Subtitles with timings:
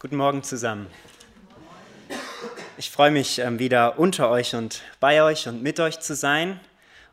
[0.00, 0.86] Guten Morgen zusammen.
[2.76, 6.60] Ich freue mich, ähm, wieder unter euch und bei euch und mit euch zu sein.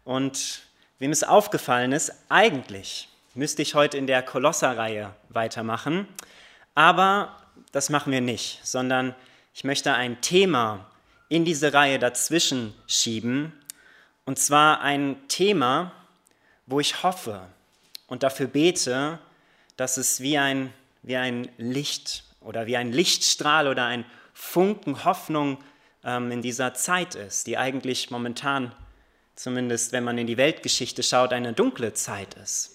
[0.03, 0.61] Und
[0.99, 6.07] wem es aufgefallen ist, eigentlich müsste ich heute in der Kolosserreihe weitermachen.
[6.75, 7.35] Aber
[7.71, 9.15] das machen wir nicht, sondern
[9.55, 10.85] ich möchte ein Thema
[11.27, 13.51] in diese Reihe dazwischen schieben.
[14.25, 15.91] Und zwar ein Thema,
[16.67, 17.41] wo ich hoffe
[18.05, 19.17] und dafür bete,
[19.75, 20.71] dass es wie ein,
[21.01, 25.57] wie ein Licht oder wie ein Lichtstrahl oder ein Funken Hoffnung
[26.03, 28.73] ähm, in dieser Zeit ist, die eigentlich momentan,
[29.35, 32.71] zumindest wenn man in die Weltgeschichte schaut, eine dunkle Zeit ist.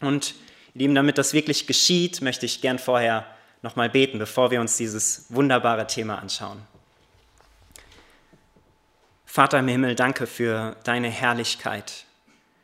[0.00, 0.34] Und
[0.74, 3.26] Lieben, damit das wirklich geschieht, möchte ich gern vorher
[3.60, 6.62] nochmal beten, bevor wir uns dieses wunderbare Thema anschauen.
[9.26, 12.06] Vater im Himmel, danke für deine Herrlichkeit.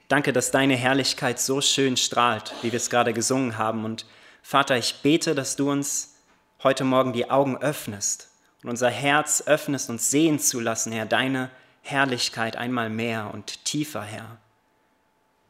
[0.08, 3.84] Danke, dass deine Herrlichkeit so schön strahlt, wie wir es gerade gesungen haben.
[3.84, 4.06] Und
[4.42, 6.14] Vater, ich bete, dass du uns
[6.62, 8.28] heute Morgen die Augen öffnest
[8.62, 11.50] und unser Herz öffnest, uns sehen zu lassen, Herr, deine
[11.82, 14.38] Herrlichkeit einmal mehr und tiefer, Herr.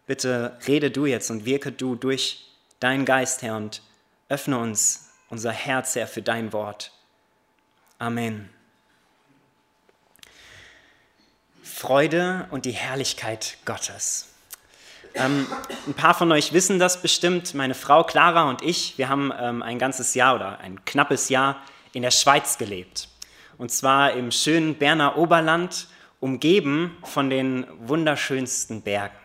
[0.06, 2.46] Bitte rede du jetzt und wirke du durch
[2.80, 3.82] deinen Geist, Herr, und
[4.28, 6.92] öffne uns unser Herz, Herr, für dein Wort.
[7.98, 8.50] Amen.
[11.62, 14.28] Freude und die Herrlichkeit Gottes.
[15.20, 15.46] Ähm,
[15.88, 17.52] ein paar von euch wissen das bestimmt.
[17.54, 21.60] Meine Frau Clara und ich, wir haben ähm, ein ganzes Jahr oder ein knappes Jahr
[21.92, 23.08] in der Schweiz gelebt.
[23.56, 25.88] Und zwar im schönen Berner Oberland,
[26.20, 29.16] umgeben von den wunderschönsten Bergen.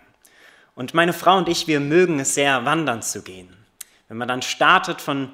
[0.73, 3.55] Und meine Frau und ich, wir mögen es sehr, wandern zu gehen.
[4.07, 5.31] Wenn man dann startet von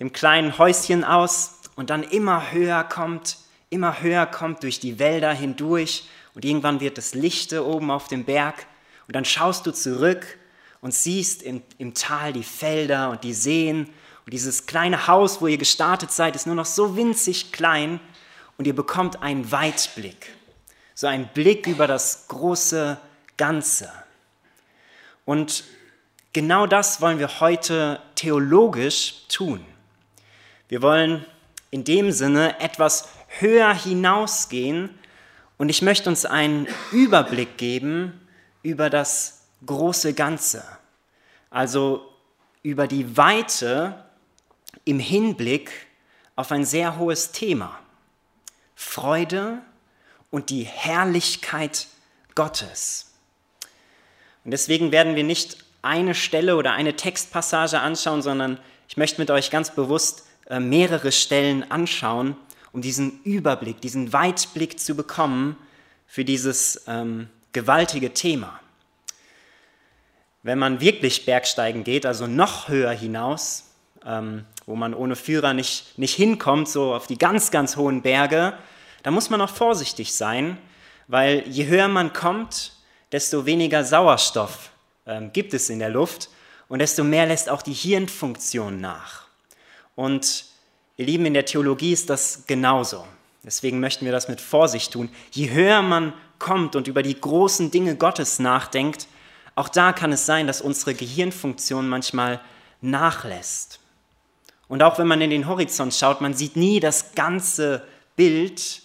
[0.00, 3.38] dem kleinen Häuschen aus und dann immer höher kommt,
[3.70, 8.24] immer höher kommt durch die Wälder hindurch und irgendwann wird es lichte oben auf dem
[8.24, 8.66] Berg
[9.10, 10.38] und dann schaust du zurück
[10.80, 13.86] und siehst im, im Tal die Felder und die Seen
[14.24, 17.98] und dieses kleine Haus, wo ihr gestartet seid, ist nur noch so winzig klein
[18.56, 20.30] und ihr bekommt einen Weitblick,
[20.94, 23.00] so einen Blick über das große
[23.36, 23.92] Ganze.
[25.24, 25.64] Und
[26.32, 29.66] genau das wollen wir heute theologisch tun.
[30.68, 31.24] Wir wollen
[31.72, 33.08] in dem Sinne etwas
[33.40, 34.96] höher hinausgehen
[35.58, 38.12] und ich möchte uns einen Überblick geben
[38.62, 40.64] über das große Ganze,
[41.50, 42.06] also
[42.62, 44.04] über die Weite
[44.84, 45.70] im Hinblick
[46.36, 47.78] auf ein sehr hohes Thema.
[48.74, 49.60] Freude
[50.30, 51.86] und die Herrlichkeit
[52.34, 53.12] Gottes.
[54.44, 59.30] Und deswegen werden wir nicht eine Stelle oder eine Textpassage anschauen, sondern ich möchte mit
[59.30, 62.36] euch ganz bewusst äh, mehrere Stellen anschauen,
[62.72, 65.56] um diesen Überblick, diesen Weitblick zu bekommen
[66.06, 68.60] für dieses ähm, gewaltige Thema.
[70.42, 73.70] Wenn man wirklich Bergsteigen geht, also noch höher hinaus,
[74.06, 78.54] ähm, wo man ohne Führer nicht, nicht hinkommt, so auf die ganz, ganz hohen Berge,
[79.02, 80.58] da muss man auch vorsichtig sein,
[81.08, 82.72] weil je höher man kommt,
[83.12, 84.70] desto weniger Sauerstoff
[85.06, 86.30] ähm, gibt es in der Luft
[86.68, 89.26] und desto mehr lässt auch die Hirnfunktion nach.
[89.96, 90.44] Und
[90.96, 93.06] ihr Lieben, in der Theologie ist das genauso.
[93.42, 95.08] Deswegen möchten wir das mit Vorsicht tun.
[95.32, 99.06] Je höher man kommt und über die großen Dinge Gottes nachdenkt,
[99.54, 102.40] auch da kann es sein, dass unsere Gehirnfunktion manchmal
[102.80, 103.78] nachlässt.
[104.66, 107.84] Und auch wenn man in den Horizont schaut, man sieht nie das ganze
[108.16, 108.82] Bild.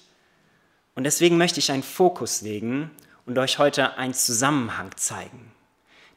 [0.95, 2.91] Und deswegen möchte ich einen Fokus legen
[3.25, 5.51] und euch heute einen Zusammenhang zeigen.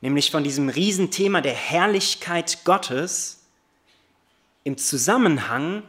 [0.01, 3.47] Nämlich von diesem Riesenthema der Herrlichkeit Gottes
[4.65, 5.83] im Zusammenhang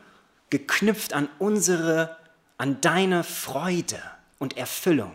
[0.50, 2.18] geknüpft an unsere
[2.60, 4.02] an deine Freude
[4.38, 5.14] und Erfüllung.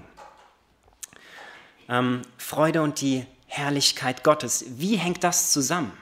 [1.88, 4.64] Ähm, Freude und die Herrlichkeit Gottes.
[4.78, 5.92] Wie hängt das zusammen?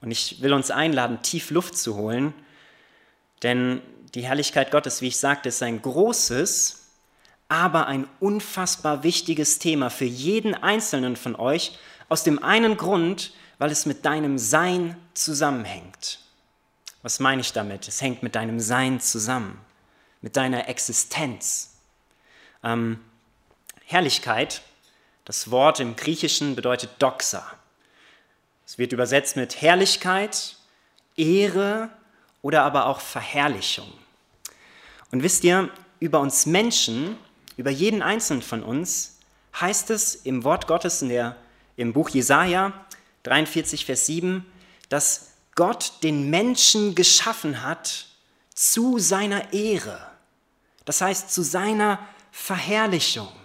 [0.00, 2.32] Und ich will uns einladen, tief Luft zu holen,
[3.42, 3.82] denn
[4.14, 6.86] die Herrlichkeit Gottes, wie ich sagte, ist ein großes,
[7.48, 13.70] aber ein unfassbar wichtiges Thema für jeden einzelnen von euch, aus dem einen Grund, weil
[13.70, 16.20] es mit deinem Sein zusammenhängt.
[17.02, 17.88] Was meine ich damit?
[17.88, 19.60] Es hängt mit deinem Sein zusammen
[20.20, 21.76] mit deiner Existenz.
[22.62, 23.00] Ähm,
[23.90, 24.60] Herrlichkeit,
[25.24, 27.42] das Wort im Griechischen bedeutet Doxa.
[28.66, 30.56] Es wird übersetzt mit Herrlichkeit,
[31.16, 31.88] Ehre
[32.42, 33.90] oder aber auch Verherrlichung.
[35.10, 35.70] Und wisst ihr,
[36.00, 37.16] über uns Menschen,
[37.56, 39.20] über jeden einzelnen von uns,
[39.58, 41.36] heißt es im Wort Gottes in der,
[41.78, 42.74] im Buch Jesaja
[43.22, 44.44] 43, Vers 7,
[44.90, 48.04] dass Gott den Menschen geschaffen hat
[48.54, 50.10] zu seiner Ehre.
[50.84, 53.37] Das heißt, zu seiner Verherrlichung.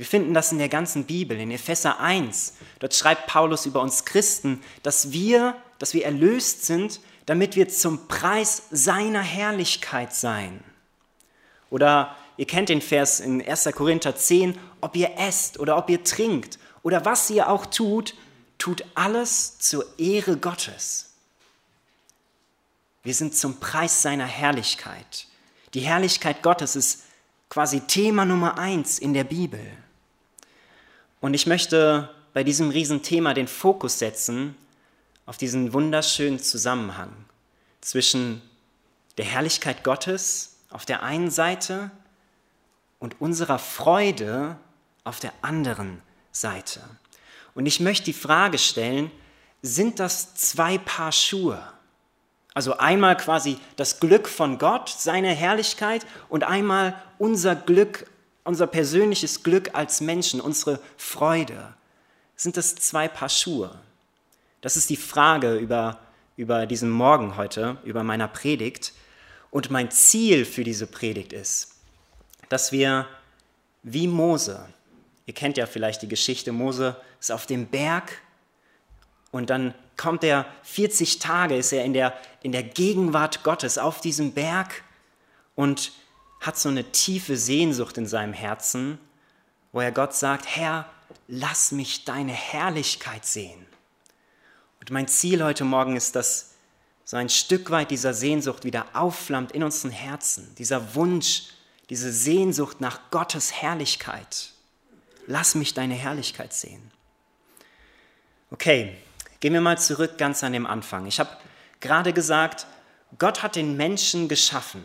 [0.00, 2.54] Wir finden das in der ganzen Bibel, in Epheser 1.
[2.78, 8.08] Dort schreibt Paulus über uns Christen, dass wir, dass wir erlöst sind, damit wir zum
[8.08, 10.64] Preis seiner Herrlichkeit sein.
[11.68, 13.68] Oder ihr kennt den Vers in 1.
[13.74, 18.14] Korinther 10, ob ihr esst oder ob ihr trinkt oder was ihr auch tut,
[18.56, 21.10] tut alles zur Ehre Gottes.
[23.02, 25.26] Wir sind zum Preis seiner Herrlichkeit.
[25.74, 27.02] Die Herrlichkeit Gottes ist
[27.50, 29.60] quasi Thema Nummer eins in der Bibel.
[31.20, 34.56] Und ich möchte bei diesem Riesenthema den Fokus setzen
[35.26, 37.12] auf diesen wunderschönen Zusammenhang
[37.80, 38.42] zwischen
[39.18, 41.90] der Herrlichkeit Gottes auf der einen Seite
[42.98, 44.56] und unserer Freude
[45.04, 46.02] auf der anderen
[46.32, 46.80] Seite.
[47.54, 49.10] Und ich möchte die Frage stellen,
[49.62, 51.62] sind das zwei Paar Schuhe?
[52.54, 58.09] Also einmal quasi das Glück von Gott, seine Herrlichkeit und einmal unser Glück,
[58.44, 61.74] unser persönliches Glück als Menschen, unsere Freude.
[62.36, 63.78] Sind das zwei Paar Schuhe?
[64.60, 65.98] Das ist die Frage über,
[66.36, 68.92] über diesen Morgen heute, über meiner Predigt.
[69.50, 71.74] Und mein Ziel für diese Predigt ist,
[72.48, 73.06] dass wir
[73.82, 74.68] wie Mose,
[75.26, 78.20] ihr kennt ja vielleicht die Geschichte, Mose ist auf dem Berg
[79.30, 84.00] und dann kommt er 40 Tage, ist er in der, in der Gegenwart Gottes auf
[84.00, 84.82] diesem Berg
[85.54, 85.92] und
[86.40, 88.98] hat so eine tiefe Sehnsucht in seinem Herzen,
[89.72, 90.90] wo er Gott sagt, Herr,
[91.28, 93.66] lass mich deine Herrlichkeit sehen.
[94.80, 96.54] Und mein Ziel heute Morgen ist, dass
[97.04, 101.48] so ein Stück weit dieser Sehnsucht wieder aufflammt in unseren Herzen, dieser Wunsch,
[101.90, 104.52] diese Sehnsucht nach Gottes Herrlichkeit.
[105.26, 106.90] Lass mich deine Herrlichkeit sehen.
[108.50, 108.96] Okay,
[109.40, 111.06] gehen wir mal zurück ganz an den Anfang.
[111.06, 111.30] Ich habe
[111.80, 112.66] gerade gesagt,
[113.18, 114.84] Gott hat den Menschen geschaffen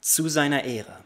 [0.00, 0.96] zu seiner Ehre.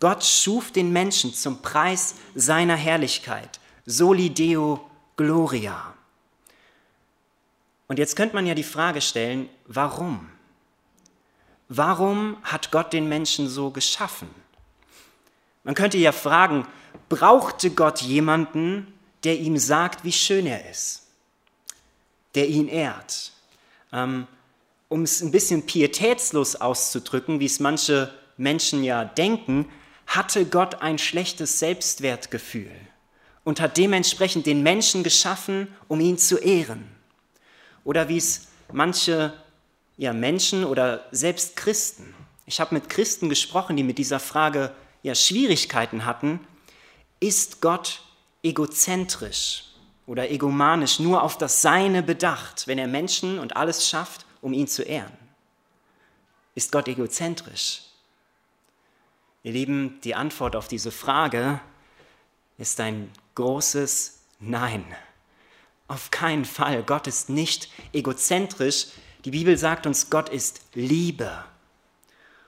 [0.00, 3.60] Gott schuf den Menschen zum Preis seiner Herrlichkeit.
[3.86, 5.94] Soli Deo Gloria.
[7.88, 10.28] Und jetzt könnte man ja die Frage stellen, warum?
[11.68, 14.28] Warum hat Gott den Menschen so geschaffen?
[15.64, 16.66] Man könnte ja fragen,
[17.08, 18.92] brauchte Gott jemanden,
[19.24, 21.06] der ihm sagt, wie schön er ist,
[22.34, 23.32] der ihn ehrt?
[23.92, 24.26] Ähm,
[24.88, 29.68] um es ein bisschen pietätslos auszudrücken, wie es manche Menschen ja denken,
[30.06, 32.70] hatte Gott ein schlechtes Selbstwertgefühl
[33.44, 36.88] und hat dementsprechend den Menschen geschaffen, um ihn zu ehren.
[37.84, 39.32] Oder wie es manche
[39.96, 44.72] ja, Menschen oder selbst Christen, ich habe mit Christen gesprochen, die mit dieser Frage
[45.02, 46.40] ja, Schwierigkeiten hatten,
[47.18, 48.02] ist Gott
[48.42, 49.64] egozentrisch
[50.06, 54.68] oder egomanisch, nur auf das Seine bedacht, wenn er Menschen und alles schafft, um ihn
[54.68, 55.12] zu ehren?
[56.54, 57.82] Ist Gott egozentrisch?
[59.42, 61.60] Ihr Lieben, die Antwort auf diese Frage
[62.56, 64.84] ist ein großes Nein.
[65.88, 66.84] Auf keinen Fall.
[66.84, 68.86] Gott ist nicht egozentrisch.
[69.24, 71.44] Die Bibel sagt uns, Gott ist Liebe.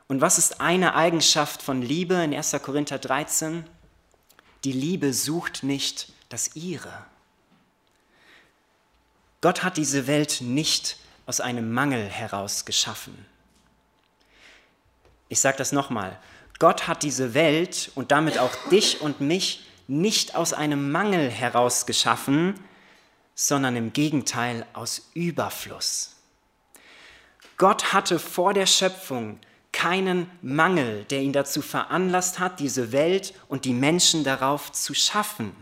[0.07, 2.53] Und was ist eine Eigenschaft von Liebe in 1.
[2.63, 3.65] Korinther 13?
[4.63, 7.07] Die Liebe sucht nicht das ihre.
[9.41, 10.97] Gott hat diese Welt nicht
[11.29, 13.27] aus einem Mangel heraus geschaffen.
[15.29, 16.19] Ich sage das nochmal.
[16.59, 21.85] Gott hat diese Welt und damit auch dich und mich nicht aus einem Mangel heraus
[21.85, 22.55] geschaffen,
[23.35, 26.17] sondern im Gegenteil aus Überfluss.
[27.59, 29.39] Gott hatte vor der Schöpfung
[29.71, 35.55] keinen Mangel, der ihn dazu veranlasst hat, diese Welt und die Menschen darauf zu schaffen.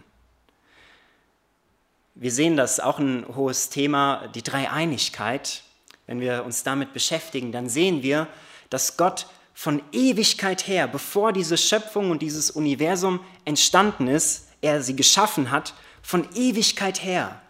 [2.19, 5.63] Wir sehen das auch ein hohes Thema, die Dreieinigkeit.
[6.07, 8.27] Wenn wir uns damit beschäftigen, dann sehen wir,
[8.71, 14.97] dass Gott von Ewigkeit her, bevor diese Schöpfung und dieses Universum entstanden ist, er sie
[14.97, 17.43] geschaffen hat, von Ewigkeit her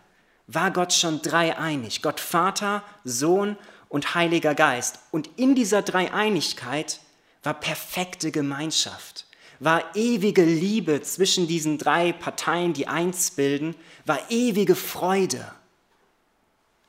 [0.48, 2.02] war Gott schon dreieinig.
[2.02, 3.56] Gott Vater, Sohn
[3.88, 4.98] und Heiliger Geist.
[5.12, 7.00] Und in dieser Dreieinigkeit
[7.44, 9.25] war perfekte Gemeinschaft,
[9.60, 15.50] war ewige Liebe zwischen diesen drei Parteien, die eins bilden, war ewige Freude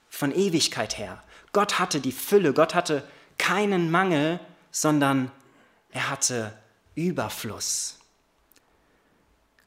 [0.10, 1.24] von Ewigkeit her.
[1.54, 3.08] Gott hatte die Fülle, Gott hatte
[3.38, 4.40] keinen Mangel,
[4.72, 5.32] sondern
[5.92, 6.54] er hatte
[6.96, 8.00] Überfluss.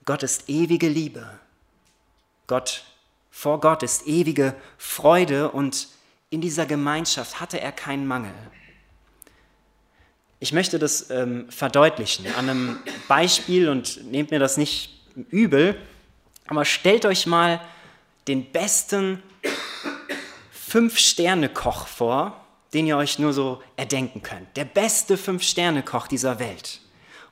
[0.05, 1.39] Gott ist ewige Liebe.
[2.47, 2.85] Gott
[3.31, 5.89] vor Gott ist ewige Freude und
[6.31, 8.35] in dieser Gemeinschaft hatte er keinen Mangel.
[10.43, 12.79] Ich möchte das ähm, verdeutlichen an einem
[13.09, 15.79] Beispiel und nehmt mir das nicht übel,
[16.47, 17.61] aber stellt euch mal
[18.27, 19.23] den besten
[20.51, 22.43] Fünf-Sterne-Koch vor,
[22.73, 24.57] den ihr euch nur so erdenken könnt.
[24.57, 26.81] Der beste Fünf-Sterne-Koch dieser Welt.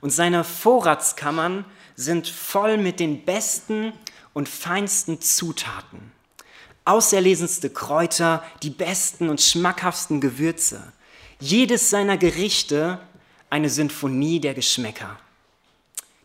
[0.01, 3.91] Und seine Vorratskammern sind voll mit den besten
[4.33, 6.11] und feinsten Zutaten.
[6.85, 10.93] auserlesenste Kräuter, die besten und schmackhaftsten Gewürze.
[11.39, 12.99] Jedes seiner Gerichte
[13.49, 15.17] eine Sinfonie der Geschmäcker.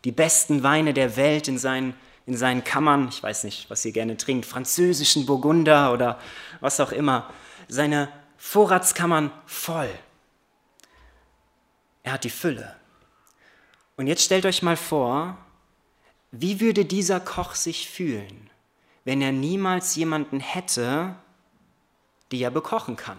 [0.05, 1.95] Die besten Weine der Welt in seinen,
[2.27, 6.19] in seinen Kammern, ich weiß nicht, was ihr gerne trinkt, französischen Burgunder oder
[6.61, 7.33] was auch immer,
[7.69, 9.89] seine Vorratskammern voll.
[12.03, 12.75] Er hat die Fülle.
[13.97, 15.39] Und jetzt stellt euch mal vor,
[16.33, 18.51] wie würde dieser Koch sich fühlen,
[19.05, 21.15] wenn er niemals jemanden hätte,
[22.33, 23.19] die er bekochen kann?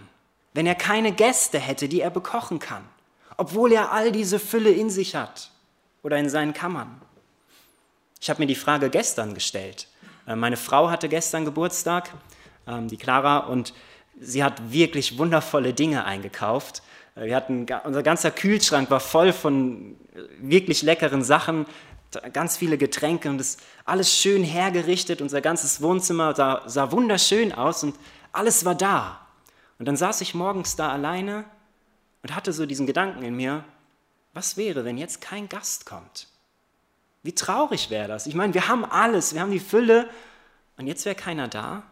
[0.56, 2.86] Wenn er keine Gäste hätte, die er bekochen kann,
[3.36, 5.52] obwohl er all diese Fülle in sich hat
[6.02, 7.02] oder in seinen Kammern?
[8.22, 9.90] Ich habe mir die Frage gestern gestellt.
[10.26, 12.10] Äh, meine Frau hatte gestern Geburtstag,
[12.68, 13.74] ähm, die Clara, und
[14.18, 16.84] sie hat wirklich wundervolle Dinge eingekauft.
[17.16, 21.66] Äh, wir hatten, unser ganzer Kühlschrank war voll von äh, wirklich leckeren Sachen
[22.32, 25.22] ganz viele Getränke und es alles schön hergerichtet.
[25.22, 27.98] Unser ganzes Wohnzimmer sah, sah wunderschön aus und
[28.32, 29.25] alles war da.
[29.80, 31.46] Und dann saß ich morgens da alleine
[32.24, 33.64] und hatte so diesen Gedanken in mir,
[34.34, 36.28] was wäre, wenn jetzt kein Gast kommt?
[37.24, 38.28] Wie traurig wäre das?
[38.28, 40.10] Ich meine, wir haben alles, wir haben die Fülle
[40.78, 41.84] und jetzt wäre keiner da.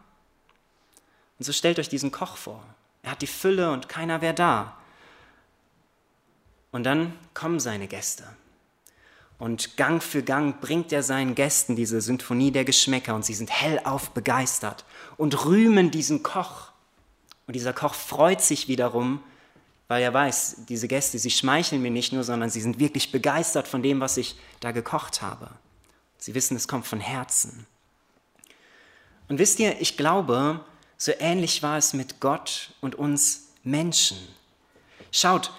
[1.38, 2.62] Und so stellt euch diesen Koch vor.
[3.02, 4.76] Er hat die Fülle und keiner wäre da.
[6.70, 8.24] Und dann kommen seine Gäste.
[9.38, 13.50] Und Gang für Gang bringt er seinen Gästen diese Symphonie der Geschmäcker und sie sind
[13.50, 14.84] hellauf begeistert
[15.16, 16.73] und rühmen diesen Koch.
[17.46, 19.22] Und dieser Koch freut sich wiederum,
[19.88, 23.68] weil er weiß, diese Gäste, sie schmeicheln mir nicht nur, sondern sie sind wirklich begeistert
[23.68, 25.50] von dem, was ich da gekocht habe.
[26.18, 27.66] Sie wissen, es kommt von Herzen.
[29.28, 30.64] Und wisst ihr, ich glaube,
[30.96, 34.16] so ähnlich war es mit Gott und uns Menschen.
[35.12, 35.52] Schaut,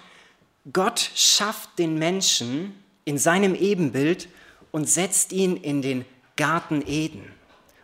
[0.72, 2.74] Gott schafft den Menschen,
[3.06, 4.28] in seinem Ebenbild
[4.72, 6.04] und setzt ihn in den
[6.36, 7.32] Garten Eden,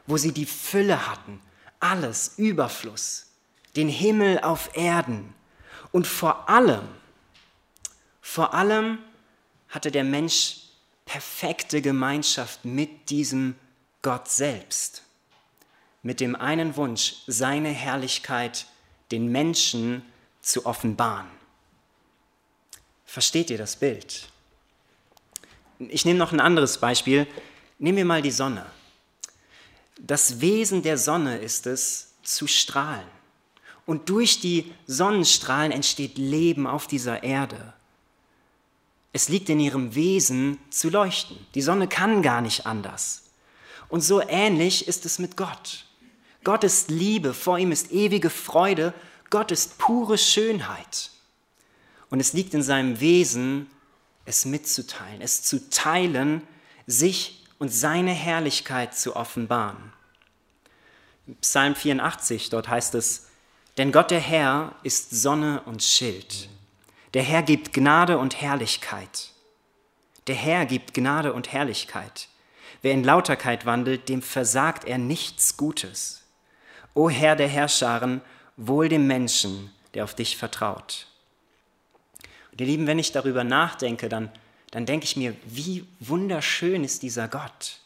[0.07, 1.41] wo sie die Fülle hatten,
[1.81, 3.29] alles, Überfluss,
[3.77, 5.35] den Himmel auf Erden.
[5.91, 6.89] Und vor allem,
[8.21, 8.99] vor allem
[9.69, 10.59] hatte der Mensch
[11.05, 13.57] perfekte Gemeinschaft mit diesem
[14.03, 15.03] Gott selbst,
[16.03, 18.67] mit dem einen Wunsch, seine Herrlichkeit
[19.11, 20.03] den Menschen
[20.41, 21.29] zu offenbaren.
[23.05, 24.29] Versteht ihr das Bild?
[25.79, 27.27] Ich nehme noch ein anderes Beispiel.
[27.79, 28.65] Nehmen wir mal die Sonne.
[29.99, 33.07] Das Wesen der Sonne ist es, zu strahlen.
[33.87, 37.73] Und durch die Sonnenstrahlen entsteht Leben auf dieser Erde.
[39.13, 41.37] Es liegt in ihrem Wesen zu leuchten.
[41.55, 43.25] Die Sonne kann gar nicht anders.
[43.89, 45.85] Und so ähnlich ist es mit Gott.
[46.45, 48.95] Gott ist Liebe, vor ihm ist ewige Freude,
[49.31, 51.11] Gott ist pure Schönheit.
[52.11, 53.71] Und es liegt in seinem Wesen,
[54.25, 56.43] es mitzuteilen, es zu teilen,
[56.87, 59.93] sich und seine Herrlichkeit zu offenbaren.
[61.41, 63.29] Psalm 84, dort heißt es,
[63.79, 66.49] denn Gott der Herr ist Sonne und Schild.
[67.15, 69.31] Der Herr gibt Gnade und Herrlichkeit.
[70.27, 72.29] Der Herr gibt Gnade und Herrlichkeit.
[72.83, 76.23] Wer in Lauterkeit wandelt, dem versagt er nichts Gutes.
[76.95, 78.21] O Herr der Herrscharen,
[78.57, 81.07] wohl dem Menschen, der auf dich vertraut.
[82.51, 84.31] Und ihr Lieben, wenn ich darüber nachdenke, dann,
[84.71, 87.79] dann denke ich mir, wie wunderschön ist dieser Gott.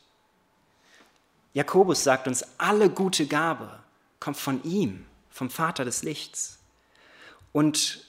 [1.54, 3.78] Jakobus sagt uns, alle gute Gabe
[4.18, 6.58] kommt von ihm, vom Vater des Lichts.
[7.52, 8.06] Und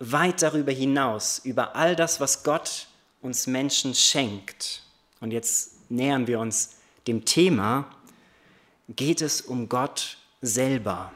[0.00, 2.88] weit darüber hinaus, über all das, was Gott
[3.22, 4.82] uns Menschen schenkt,
[5.20, 7.90] und jetzt nähern wir uns dem Thema,
[8.88, 11.10] geht es um Gott selber.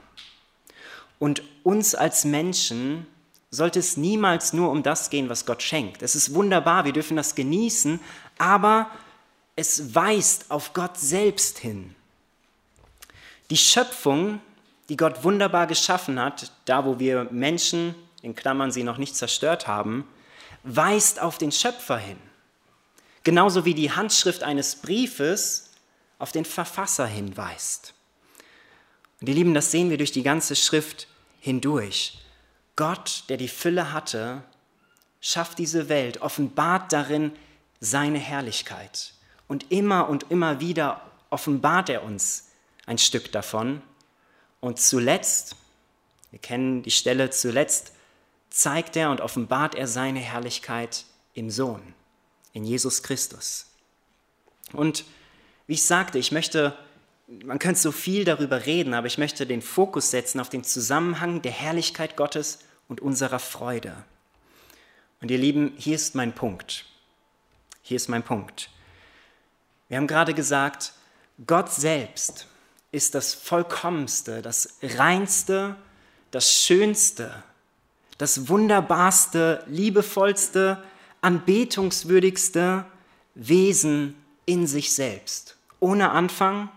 [1.19, 3.07] Und uns als Menschen
[3.51, 6.03] sollte es niemals nur um das gehen, was Gott schenkt.
[6.03, 8.01] Es ist wunderbar, wir dürfen das genießen,
[8.39, 8.91] aber
[9.55, 11.95] es weist auf Gott selbst hin.
[13.51, 14.41] Die Schöpfung,
[14.89, 19.67] die Gott wunderbar geschaffen hat, da wo wir Menschen, in Klammern sie noch nicht zerstört
[19.67, 20.07] haben,
[20.63, 22.19] weist auf den Schöpfer hin.
[23.25, 25.71] Genauso wie die Handschrift eines Briefes
[26.19, 27.95] auf den Verfasser hinweist.
[29.21, 31.07] Und ihr Lieben, das sehen wir durch die ganze Schrift
[31.41, 32.19] hindurch.
[32.75, 34.43] Gott, der die Fülle hatte,
[35.21, 37.33] schafft diese Welt, offenbart darin
[37.81, 39.15] seine Herrlichkeit.
[39.47, 42.51] Und immer und immer wieder offenbart er uns
[42.87, 43.83] ein Stück davon.
[44.63, 45.57] Und zuletzt,
[46.31, 47.93] wir kennen die Stelle, zuletzt
[48.49, 51.05] zeigt er und offenbart er seine Herrlichkeit
[51.35, 51.83] im Sohn,
[52.53, 53.67] in Jesus Christus.
[54.73, 55.05] Und
[55.67, 56.79] wie ich sagte, ich möchte,
[57.27, 61.43] man könnte so viel darüber reden, aber ich möchte den Fokus setzen auf den Zusammenhang
[61.43, 64.05] der Herrlichkeit Gottes und unserer Freude.
[65.21, 66.87] Und ihr Lieben, hier ist mein Punkt.
[67.83, 68.71] Hier ist mein Punkt.
[69.89, 70.93] Wir haben gerade gesagt,
[71.47, 72.47] Gott selbst
[72.93, 75.77] ist das Vollkommenste, das Reinste,
[76.31, 77.43] das Schönste,
[78.19, 80.83] das Wunderbarste, Liebevollste,
[81.23, 82.85] Anbetungswürdigste
[83.35, 86.71] Wesen in sich selbst, ohne Anfang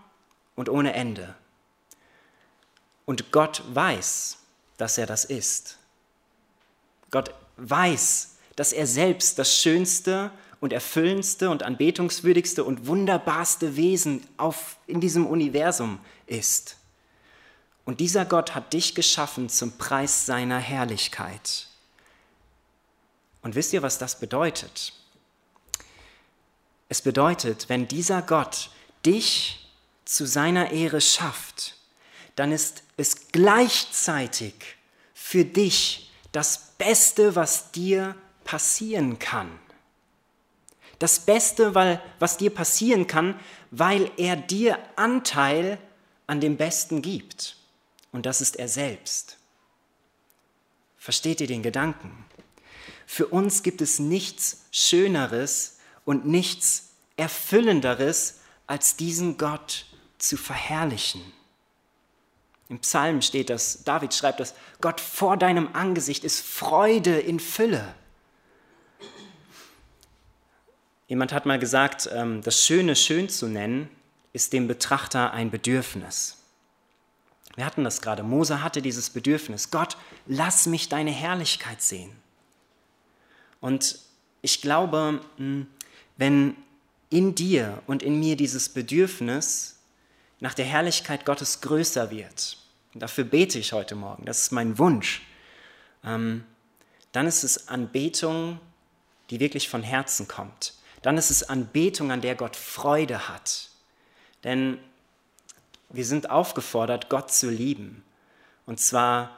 [0.54, 1.34] und ohne Ende.
[3.04, 4.38] Und Gott weiß,
[4.78, 5.78] dass er das ist.
[7.10, 14.78] Gott weiß, dass er selbst das schönste und erfüllendste und anbetungswürdigste und wunderbarste Wesen auf,
[14.86, 16.76] in diesem Universum ist.
[17.84, 21.68] Und dieser Gott hat dich geschaffen zum Preis seiner Herrlichkeit.
[23.42, 24.92] Und wisst ihr, was das bedeutet?
[26.88, 28.70] Es bedeutet, wenn dieser Gott
[29.04, 29.70] dich
[30.04, 31.76] zu seiner Ehre schafft,
[32.34, 34.54] dann ist es gleichzeitig
[35.14, 39.58] für dich das Beste, was dir passieren kann.
[40.98, 43.38] Das Beste, weil, was dir passieren kann,
[43.70, 45.78] weil er dir Anteil
[46.26, 47.56] an dem Besten gibt.
[48.12, 49.36] Und das ist er selbst.
[50.96, 52.24] Versteht ihr den Gedanken?
[53.06, 59.86] Für uns gibt es nichts Schöneres und nichts Erfüllenderes, als diesen Gott
[60.18, 61.22] zu verherrlichen.
[62.68, 67.94] Im Psalm steht das, David schreibt das, Gott vor deinem Angesicht ist Freude in Fülle.
[71.08, 73.88] Jemand hat mal gesagt, ähm, das Schöne schön zu nennen,
[74.32, 76.38] ist dem Betrachter ein Bedürfnis.
[77.54, 78.22] Wir hatten das gerade.
[78.22, 79.70] Mose hatte dieses Bedürfnis.
[79.70, 79.96] Gott,
[80.26, 82.10] lass mich deine Herrlichkeit sehen.
[83.60, 83.98] Und
[84.42, 85.66] ich glaube, hm,
[86.16, 86.56] wenn
[87.08, 89.78] in dir und in mir dieses Bedürfnis
[90.40, 92.58] nach der Herrlichkeit Gottes größer wird,
[92.94, 95.22] dafür bete ich heute Morgen, das ist mein Wunsch,
[96.04, 96.44] ähm,
[97.12, 98.60] dann ist es Anbetung,
[99.30, 100.75] die wirklich von Herzen kommt
[101.06, 103.70] dann ist es Anbetung, an der Gott Freude hat.
[104.42, 104.78] Denn
[105.88, 108.02] wir sind aufgefordert, Gott zu lieben.
[108.66, 109.30] Und zwar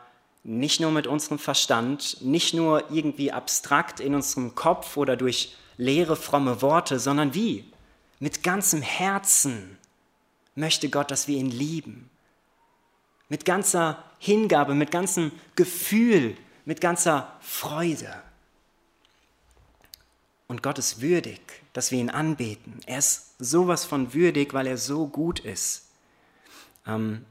[0.45, 6.16] nicht nur mit unserem Verstand, nicht nur irgendwie abstrakt in unserem Kopf oder durch leere,
[6.16, 7.71] fromme Worte, sondern wie?
[8.19, 9.77] Mit ganzem Herzen
[10.55, 12.09] möchte Gott, dass wir ihn lieben.
[13.29, 18.23] Mit ganzer Hingabe, mit ganzem Gefühl, mit ganzer Freude.
[20.49, 21.41] Und Gott ist würdig,
[21.75, 22.81] dass wir ihn anbeten.
[22.87, 25.89] Er ist sowas von würdig, weil er so gut ist.
[26.87, 27.27] Ähm,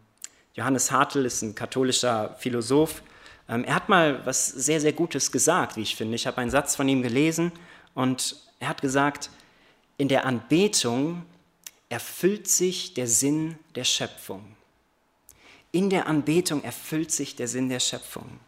[0.54, 3.02] Johannes Hartl ist ein katholischer Philosoph.
[3.50, 6.16] Ähm, er hat mal was sehr, sehr Gutes gesagt, wie ich finde.
[6.16, 7.52] Ich habe einen Satz von ihm gelesen
[7.96, 9.32] und er hat gesagt,
[9.98, 11.24] in der Anbetung
[11.90, 14.44] erfüllt sich der Sinn der Schöpfung.
[15.72, 18.40] In der Anbetung erfüllt sich der Sinn der Schöpfung.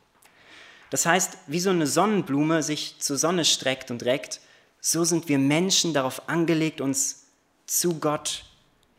[0.92, 4.42] Das heißt, wie so eine Sonnenblume sich zur Sonne streckt und reckt,
[4.82, 7.26] so sind wir Menschen darauf angelegt, uns
[7.66, 8.46] zu Gott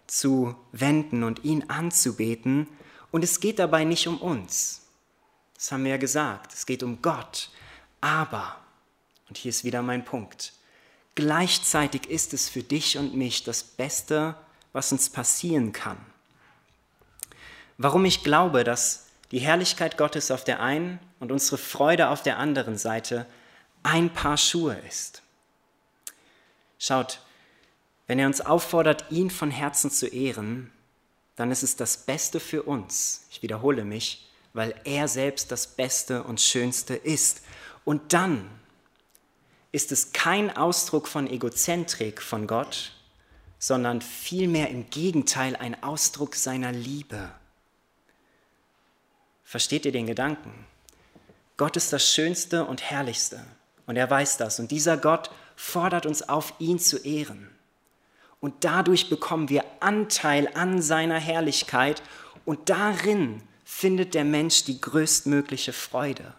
[0.07, 2.67] zu wenden und ihn anzubeten.
[3.11, 4.83] Und es geht dabei nicht um uns.
[5.55, 6.53] Das haben wir ja gesagt.
[6.53, 7.51] Es geht um Gott.
[8.01, 8.57] Aber,
[9.29, 10.53] und hier ist wieder mein Punkt,
[11.15, 14.35] gleichzeitig ist es für dich und mich das Beste,
[14.73, 15.99] was uns passieren kann.
[17.79, 22.39] Warum ich glaube, dass die Herrlichkeit Gottes auf der einen und unsere Freude auf der
[22.39, 23.27] anderen Seite
[23.83, 25.23] ein Paar Schuhe ist.
[26.81, 27.21] Schaut,
[28.07, 30.73] wenn er uns auffordert, ihn von Herzen zu ehren,
[31.37, 33.27] dann ist es das Beste für uns.
[33.31, 37.43] Ich wiederhole mich, weil er selbst das Beste und Schönste ist.
[37.85, 38.51] Und dann
[39.73, 42.93] ist es kein Ausdruck von Egozentrik von Gott,
[43.59, 47.31] sondern vielmehr im Gegenteil ein Ausdruck seiner Liebe.
[49.45, 50.67] Versteht ihr den Gedanken?
[51.59, 53.45] Gott ist das Schönste und Herrlichste
[53.87, 54.59] und er weiß das.
[54.59, 57.51] Und dieser Gott fordert uns auf, ihn zu ehren.
[58.41, 62.03] Und dadurch bekommen wir Anteil an seiner Herrlichkeit
[62.47, 66.35] und darin findet der Mensch die größtmögliche Freude.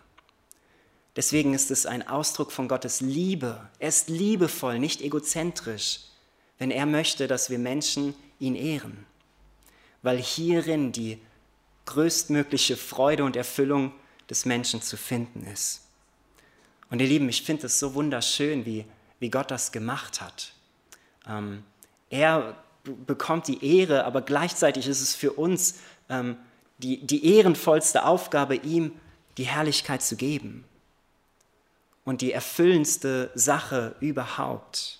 [1.15, 3.69] Deswegen ist es ein Ausdruck von Gottes Liebe.
[3.77, 5.99] Er ist liebevoll, nicht egozentrisch,
[6.57, 9.05] wenn er möchte, dass wir Menschen ihn ehren.
[10.01, 11.19] Weil hierin die
[11.86, 13.93] größtmögliche Freude und Erfüllung
[14.31, 15.81] des Menschen zu finden ist.
[16.89, 18.86] Und ihr Lieben, ich finde es so wunderschön, wie
[19.21, 20.51] wie Gott das gemacht hat.
[21.25, 21.63] Ähm,
[22.10, 25.75] er bekommt die Ehre, aber gleichzeitig ist es für uns
[26.10, 26.36] ähm,
[26.79, 28.99] die, die ehrenvollste Aufgabe, ihm
[29.38, 30.65] die Herrlichkeit zu geben.
[32.03, 34.99] Und die erfüllendste Sache überhaupt.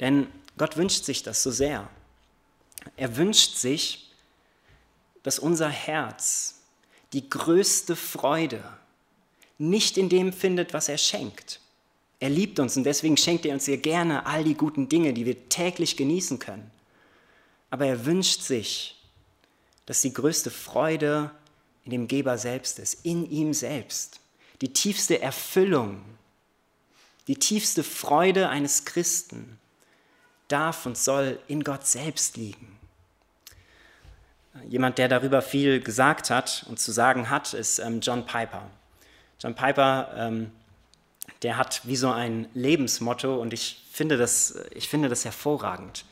[0.00, 0.26] Denn
[0.58, 1.88] Gott wünscht sich das so sehr.
[2.96, 4.12] Er wünscht sich,
[5.22, 6.62] dass unser Herz
[7.12, 8.62] die größte Freude
[9.58, 11.60] nicht in dem findet, was er schenkt,
[12.18, 15.26] er liebt uns und deswegen schenkt er uns sehr gerne all die guten Dinge, die
[15.26, 16.70] wir täglich genießen können.
[17.70, 18.96] Aber er wünscht sich,
[19.84, 21.30] dass die größte Freude
[21.84, 24.20] in dem Geber selbst ist, in ihm selbst.
[24.60, 26.02] Die tiefste Erfüllung,
[27.28, 29.58] die tiefste Freude eines Christen
[30.48, 32.76] darf und soll in Gott selbst liegen.
[34.68, 38.70] Jemand, der darüber viel gesagt hat und zu sagen hat, ist ähm, John Piper.
[39.38, 40.50] John Piper, ähm,
[41.42, 46.04] der hat wie so ein Lebensmotto und ich finde das, ich finde das hervorragend.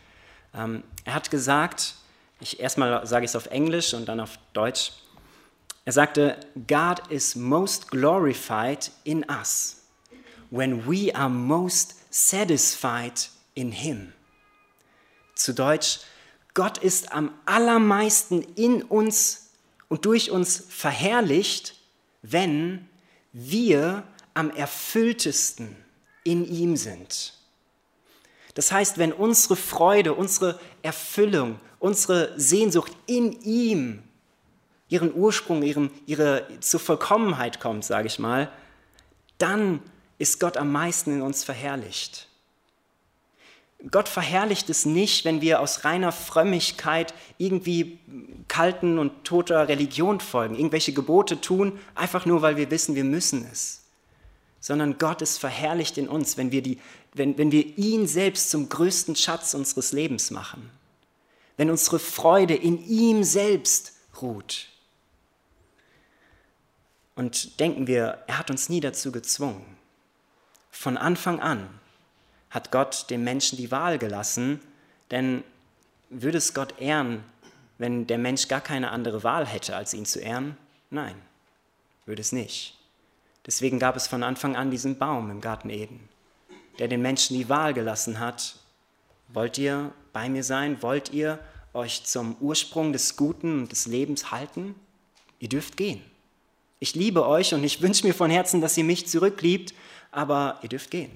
[0.55, 1.95] Ähm, er hat gesagt,
[2.41, 4.93] ich, erstmal sage ich es auf Englisch und dann auf Deutsch.
[5.85, 9.83] Er sagte, God is most glorified in us
[10.51, 14.13] when we are most satisfied in Him.
[15.35, 16.01] Zu Deutsch,
[16.55, 19.51] Gott ist am allermeisten in uns
[19.89, 21.75] und durch uns verherrlicht,
[22.23, 22.89] wenn
[23.33, 25.77] wir am erfülltesten
[26.25, 27.35] in ihm sind.
[28.55, 34.03] Das heißt, wenn unsere Freude, unsere Erfüllung, unsere Sehnsucht in ihm
[34.89, 38.51] ihren Ursprung, ihren, ihre zur Vollkommenheit kommt, sage ich mal,
[39.39, 39.81] dann
[40.19, 42.29] ist Gott am meisten in uns verherrlicht.
[43.91, 47.99] Gott verherrlicht es nicht, wenn wir aus reiner Frömmigkeit irgendwie
[48.49, 53.47] kalten und toter Religion folgen, irgendwelche Gebote tun, einfach nur, weil wir wissen, wir müssen
[53.51, 53.84] es.
[54.65, 56.81] Sondern Gott ist verherrlicht in uns, wenn wir, die,
[57.13, 60.71] wenn, wenn wir ihn selbst zum größten Schatz unseres Lebens machen.
[61.59, 64.69] Wenn unsere Freude in ihm selbst ruht.
[67.15, 69.67] Und denken wir, er hat uns nie dazu gezwungen.
[70.71, 71.69] Von Anfang an
[72.49, 74.63] hat Gott dem Menschen die Wahl gelassen,
[75.11, 75.45] denn
[76.09, 77.23] würde es Gott ehren,
[77.77, 80.57] wenn der Mensch gar keine andere Wahl hätte, als ihn zu ehren?
[80.89, 81.17] Nein,
[82.07, 82.79] würde es nicht.
[83.47, 86.09] Deswegen gab es von Anfang an diesen Baum im Garten Eden,
[86.79, 88.57] der den Menschen die Wahl gelassen hat.
[89.29, 90.83] Wollt ihr bei mir sein?
[90.83, 91.39] Wollt ihr
[91.75, 94.75] euch zum Ursprung des Guten und des Lebens halten?
[95.41, 96.03] Ihr dürft gehen.
[96.81, 99.75] Ich liebe euch und ich wünsche mir von Herzen, dass ihr mich zurückliebt,
[100.11, 101.11] aber ihr dürft gehen.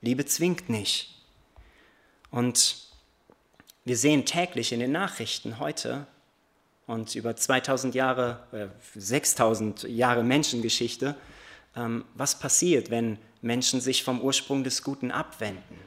[0.00, 1.14] Liebe zwingt nicht.
[2.30, 2.88] Und
[3.84, 6.06] wir sehen täglich in den Nachrichten heute
[6.86, 11.16] und über 2000 Jahre, äh, 6000 Jahre Menschengeschichte,
[11.74, 15.78] was passiert, wenn Menschen sich vom Ursprung des Guten abwenden.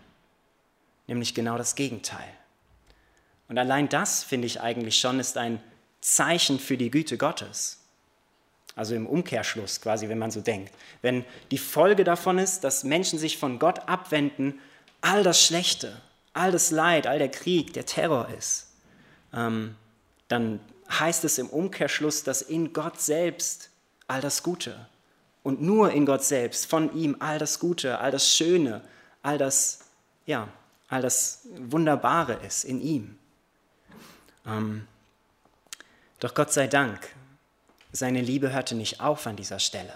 [1.08, 2.28] Nämlich genau das Gegenteil.
[3.48, 5.62] Und allein das, finde ich eigentlich schon, ist ein
[6.02, 7.80] Zeichen für die Güte Gottes.
[8.76, 10.74] Also im Umkehrschluss quasi, wenn man so denkt.
[11.02, 14.60] Wenn die Folge davon ist, dass Menschen sich von Gott abwenden,
[15.02, 16.00] all das Schlechte,
[16.34, 18.74] all das Leid, all der Krieg, der Terror ist,
[19.34, 19.76] ähm,
[20.28, 23.70] dann heißt es im Umkehrschluss, dass in Gott selbst
[24.08, 24.88] all das Gute
[25.48, 28.82] und nur in Gott selbst, von ihm all das Gute, all das Schöne,
[29.24, 29.80] all das,
[30.26, 30.50] ja,
[30.90, 33.18] all das Wunderbare ist in ihm.
[34.46, 34.86] Ähm,
[36.20, 37.00] doch Gott sei Dank
[37.94, 39.94] seine Liebe hörte nicht auf an dieser Stelle,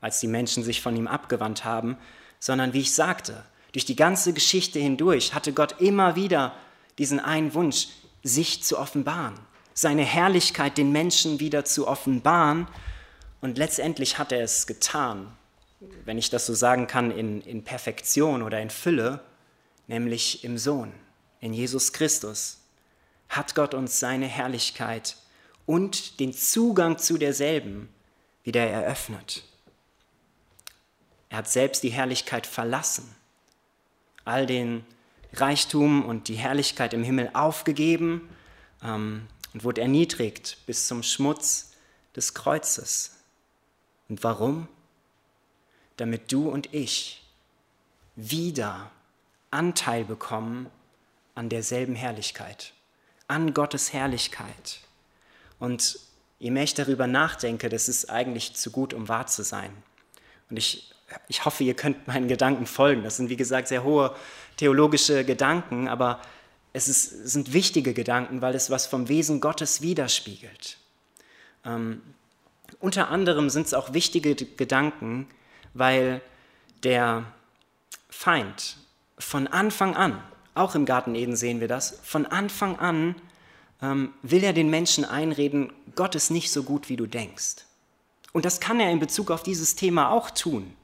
[0.00, 1.98] als die Menschen sich von ihm abgewandt haben,
[2.38, 6.54] sondern wie ich sagte, durch die ganze Geschichte hindurch hatte Gott immer wieder
[6.98, 7.88] diesen einen Wunsch,
[8.22, 9.34] sich zu offenbaren,
[9.72, 12.68] seine Herrlichkeit den Menschen wieder zu offenbaren.
[13.44, 15.30] Und letztendlich hat er es getan,
[16.06, 19.20] wenn ich das so sagen kann, in, in Perfektion oder in Fülle,
[19.86, 20.94] nämlich im Sohn,
[21.40, 22.60] in Jesus Christus,
[23.28, 25.18] hat Gott uns seine Herrlichkeit
[25.66, 27.90] und den Zugang zu derselben
[28.44, 29.44] wieder eröffnet.
[31.28, 33.14] Er hat selbst die Herrlichkeit verlassen,
[34.24, 34.86] all den
[35.34, 38.26] Reichtum und die Herrlichkeit im Himmel aufgegeben
[38.82, 41.72] ähm, und wurde erniedrigt bis zum Schmutz
[42.16, 43.10] des Kreuzes.
[44.08, 44.68] Und warum?
[45.96, 47.22] Damit du und ich
[48.16, 48.90] wieder
[49.50, 50.70] Anteil bekommen
[51.34, 52.72] an derselben Herrlichkeit,
[53.28, 54.80] an Gottes Herrlichkeit.
[55.58, 55.98] Und
[56.38, 59.70] je mehr ich darüber nachdenke, das ist eigentlich zu gut, um wahr zu sein.
[60.50, 60.92] Und ich,
[61.28, 63.02] ich hoffe, ihr könnt meinen Gedanken folgen.
[63.02, 64.14] Das sind, wie gesagt, sehr hohe
[64.56, 66.20] theologische Gedanken, aber
[66.72, 70.78] es, ist, es sind wichtige Gedanken, weil es was vom Wesen Gottes widerspiegelt.
[71.64, 72.02] Ähm,
[72.84, 75.26] unter anderem sind es auch wichtige Gedanken,
[75.72, 76.20] weil
[76.82, 77.24] der
[78.10, 78.76] Feind
[79.18, 80.22] von Anfang an,
[80.54, 83.14] auch im Garten Eden sehen wir das, von Anfang an
[83.80, 87.64] ähm, will er den Menschen einreden, Gott ist nicht so gut, wie du denkst.
[88.32, 90.74] Und das kann er in Bezug auf dieses Thema auch tun.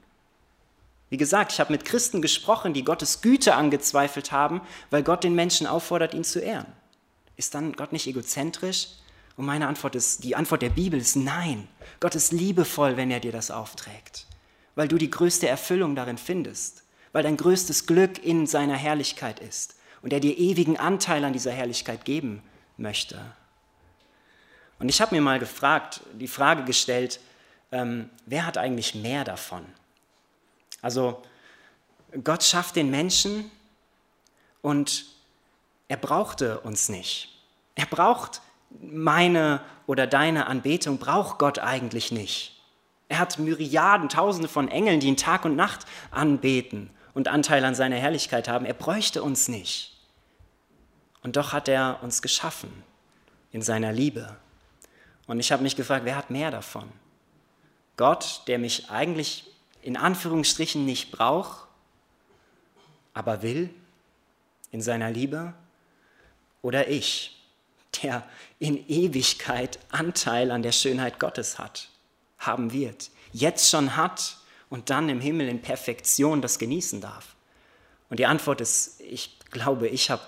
[1.09, 5.35] Wie gesagt, ich habe mit Christen gesprochen, die Gottes Güte angezweifelt haben, weil Gott den
[5.35, 6.67] Menschen auffordert, ihn zu ehren.
[7.35, 8.87] Ist dann Gott nicht egozentrisch?
[9.41, 11.67] Und meine Antwort ist, die Antwort der Bibel ist nein.
[11.99, 14.27] Gott ist liebevoll, wenn er dir das aufträgt,
[14.75, 19.77] weil du die größte Erfüllung darin findest, weil dein größtes Glück in seiner Herrlichkeit ist
[20.03, 22.43] und er dir ewigen Anteil an dieser Herrlichkeit geben
[22.77, 23.19] möchte.
[24.77, 27.19] Und ich habe mir mal gefragt, die Frage gestellt,
[27.71, 29.65] ähm, wer hat eigentlich mehr davon?
[30.83, 31.23] Also
[32.23, 33.49] Gott schafft den Menschen
[34.61, 35.07] und
[35.87, 37.41] er brauchte uns nicht.
[37.73, 38.43] Er braucht
[38.79, 42.61] meine oder deine Anbetung, braucht Gott eigentlich nicht.
[43.09, 47.75] Er hat Myriaden, Tausende von Engeln, die ihn Tag und Nacht anbeten und Anteil an
[47.75, 48.65] seiner Herrlichkeit haben.
[48.65, 49.97] Er bräuchte uns nicht.
[51.23, 52.71] Und doch hat er uns geschaffen
[53.51, 54.37] in seiner Liebe.
[55.27, 56.89] Und ich habe mich gefragt, wer hat mehr davon?
[57.97, 61.67] Gott, der mich eigentlich in Anführungsstrichen nicht braucht,
[63.13, 63.69] aber will
[64.71, 65.53] in seiner Liebe?
[66.61, 67.40] Oder ich,
[68.01, 68.23] der
[68.59, 71.89] in Ewigkeit Anteil an der Schönheit Gottes hat,
[72.39, 74.37] haben wird, jetzt schon hat
[74.69, 77.35] und dann im Himmel in Perfektion das genießen darf?
[78.09, 80.21] Und die Antwort ist, ich glaube, ich habe,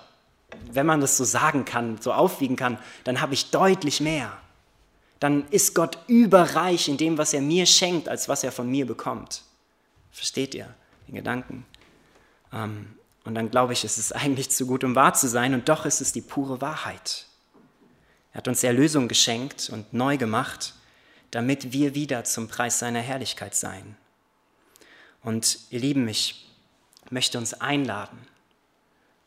[0.72, 4.36] wenn man das so sagen kann, so aufwiegen kann, dann habe ich deutlich mehr.
[5.20, 8.86] Dann ist Gott überreich in dem, was er mir schenkt, als was er von mir
[8.86, 9.42] bekommt.
[10.12, 10.74] Versteht ihr
[11.08, 11.66] den Gedanken?
[12.52, 15.68] Ähm, und dann glaube ich, es ist eigentlich zu gut, um wahr zu sein, und
[15.68, 17.26] doch ist es die pure Wahrheit.
[18.34, 20.74] Er hat uns Erlösung geschenkt und neu gemacht,
[21.30, 23.96] damit wir wieder zum Preis seiner Herrlichkeit seien.
[25.22, 26.48] Und ihr Lieben, ich
[27.10, 28.18] möchte uns einladen,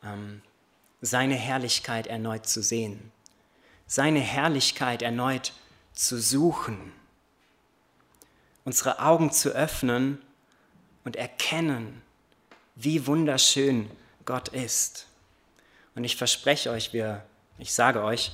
[0.04, 0.42] ähm,
[1.00, 3.10] seine Herrlichkeit erneut zu sehen,
[3.86, 5.54] seine Herrlichkeit erneut
[5.94, 6.92] zu suchen,
[8.64, 10.20] unsere Augen zu öffnen
[11.04, 12.02] und erkennen,
[12.74, 13.90] wie wunderschön
[14.26, 15.06] Gott ist.
[15.94, 17.24] Und ich verspreche euch, wir,
[17.56, 18.32] ich sage euch,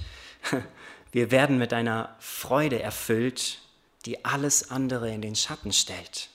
[1.13, 3.61] wir werden mit einer Freude erfüllt,
[4.05, 6.29] die alles andere in den Schatten stellt.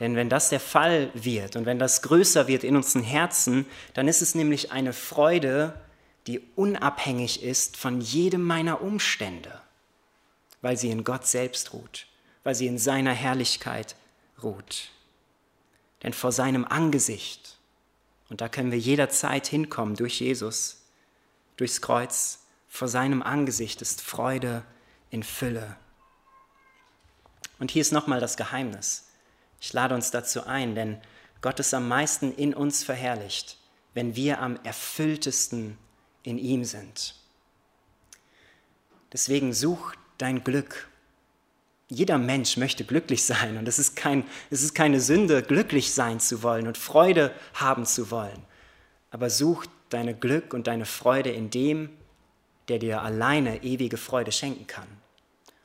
[0.00, 4.08] Denn wenn das der Fall wird und wenn das größer wird in unseren Herzen, dann
[4.08, 5.80] ist es nämlich eine Freude,
[6.26, 9.60] die unabhängig ist von jedem meiner Umstände,
[10.62, 12.06] weil sie in Gott selbst ruht,
[12.42, 13.94] weil sie in seiner Herrlichkeit
[14.42, 14.90] ruht.
[16.02, 17.56] Denn vor seinem Angesicht,
[18.30, 20.82] und da können wir jederzeit hinkommen durch Jesus,
[21.56, 22.40] durchs Kreuz,
[22.74, 24.64] vor seinem Angesicht ist Freude
[25.10, 25.76] in Fülle.
[27.60, 29.06] Und hier ist nochmal das Geheimnis.
[29.60, 31.00] Ich lade uns dazu ein, denn
[31.40, 33.58] Gott ist am meisten in uns verherrlicht,
[33.94, 35.78] wenn wir am erfülltesten
[36.24, 37.14] in ihm sind.
[39.12, 40.88] Deswegen such dein Glück
[41.86, 46.18] jeder Mensch möchte glücklich sein und es ist, kein, es ist keine Sünde, glücklich sein
[46.18, 48.42] zu wollen und Freude haben zu wollen.
[49.12, 51.90] Aber such deine Glück und deine Freude in dem,
[52.68, 54.88] der dir alleine ewige Freude schenken kann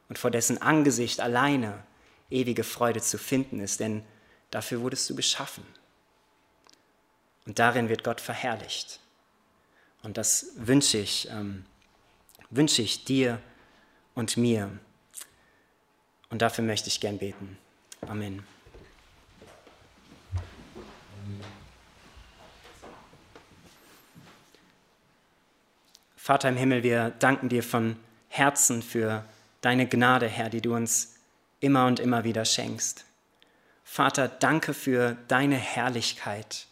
[0.09, 1.83] und vor dessen Angesicht alleine
[2.29, 4.03] ewige Freude zu finden ist, denn
[4.51, 5.63] dafür wurdest du geschaffen.
[7.45, 8.99] Und darin wird Gott verherrlicht.
[10.03, 11.65] Und das wünsche ich, ähm,
[12.49, 13.41] wünsche ich dir
[14.13, 14.71] und mir.
[16.29, 17.57] Und dafür möchte ich gern beten.
[18.01, 18.43] Amen.
[26.29, 27.95] Vater im Himmel, wir danken dir von
[28.27, 29.25] Herzen für
[29.61, 31.15] deine Gnade, Herr, die du uns
[31.59, 33.03] immer und immer wieder schenkst.
[33.83, 36.67] Vater, danke für deine Herrlichkeit.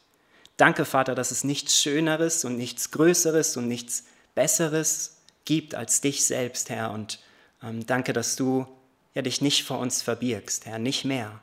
[0.58, 4.04] Danke, Vater, dass es nichts Schöneres und nichts Größeres und nichts
[4.36, 6.92] Besseres gibt als dich selbst, Herr.
[6.92, 7.20] Und
[7.64, 8.68] ähm, danke, dass du
[9.16, 11.40] ja dich nicht vor uns verbirgst, Herr, nicht mehr.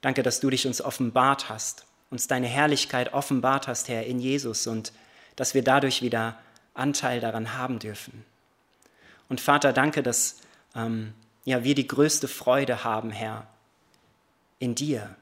[0.00, 4.66] Danke, dass du dich uns offenbart hast, uns deine Herrlichkeit offenbart hast, Herr, in Jesus
[4.66, 4.92] und
[5.36, 6.36] dass wir dadurch wieder
[6.80, 8.24] Anteil daran haben dürfen.
[9.28, 10.38] Und Vater, danke, dass
[10.74, 11.14] ähm,
[11.44, 13.46] ja, wir die größte Freude haben, Herr,
[14.58, 15.14] in dir.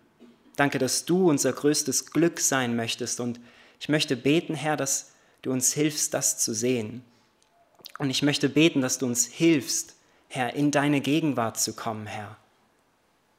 [0.57, 3.21] Danke, dass du unser größtes Glück sein möchtest.
[3.21, 3.39] Und
[3.79, 7.05] ich möchte beten, Herr, dass du uns hilfst, das zu sehen.
[7.99, 9.95] Und ich möchte beten, dass du uns hilfst,
[10.29, 12.37] Herr, in deine Gegenwart zu kommen, Herr.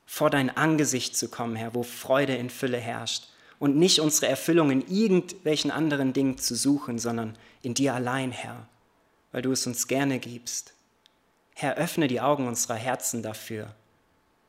[0.05, 3.27] Vor dein Angesicht zu kommen, Herr, wo Freude in Fülle herrscht.
[3.59, 8.67] Und nicht unsere Erfüllung in irgendwelchen anderen Dingen zu suchen, sondern in dir allein, Herr,
[9.31, 10.73] weil du es uns gerne gibst.
[11.55, 13.75] Herr, öffne die Augen unserer Herzen dafür,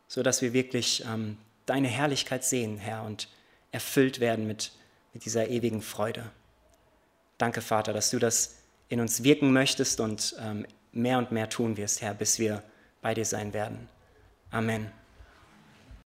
[0.07, 3.29] sodass wir wirklich ähm, deine Herrlichkeit sehen, Herr, und
[3.73, 4.73] erfüllt werden mit,
[5.13, 6.31] mit dieser ewigen Freude.
[7.39, 11.77] Danke, Vater, dass du das in uns wirken möchtest und ähm, mehr und mehr tun
[11.77, 12.63] wirst, Herr, bis wir
[13.03, 13.89] bei dir sein werden.
[14.51, 15.00] Amen.